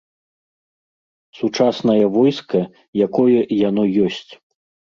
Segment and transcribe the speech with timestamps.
[1.41, 2.61] Сучаснае войска,
[3.07, 4.27] якое яно ёсць.